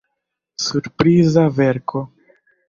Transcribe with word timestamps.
Surpriza 0.67 1.43
verko! 1.59 1.99